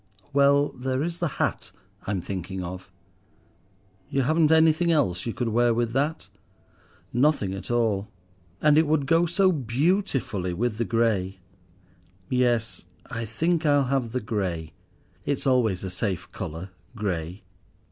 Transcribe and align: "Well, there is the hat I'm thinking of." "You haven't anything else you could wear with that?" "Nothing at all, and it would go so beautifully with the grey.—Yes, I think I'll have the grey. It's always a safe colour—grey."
"Well, 0.33 0.69
there 0.69 1.03
is 1.03 1.19
the 1.19 1.27
hat 1.37 1.71
I'm 2.07 2.21
thinking 2.21 2.63
of." 2.63 2.89
"You 4.09 4.23
haven't 4.23 4.51
anything 4.51 4.91
else 4.91 5.27
you 5.27 5.33
could 5.35 5.49
wear 5.49 5.75
with 5.75 5.93
that?" 5.93 6.27
"Nothing 7.13 7.53
at 7.53 7.69
all, 7.69 8.07
and 8.63 8.79
it 8.79 8.87
would 8.87 9.05
go 9.05 9.27
so 9.27 9.51
beautifully 9.51 10.53
with 10.55 10.79
the 10.79 10.85
grey.—Yes, 10.85 12.87
I 13.11 13.25
think 13.25 13.63
I'll 13.63 13.83
have 13.93 14.11
the 14.11 14.21
grey. 14.21 14.73
It's 15.23 15.45
always 15.45 15.83
a 15.83 15.91
safe 15.91 16.31
colour—grey." 16.31 17.43